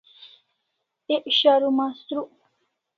[1.15, 2.31] Ek sharu mastruk